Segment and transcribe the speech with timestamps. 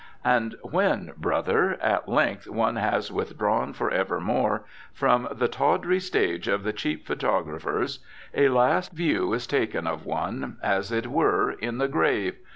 [0.25, 6.73] And when brother at length, one has withdrawn forevermore from the tawdry stage of the
[6.73, 7.99] cheap photographer's,
[8.33, 12.35] a last view is taken of one, as it were, in the grave.